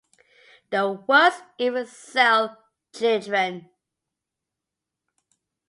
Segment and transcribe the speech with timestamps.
[0.71, 2.57] The worst even sell
[2.91, 3.69] children.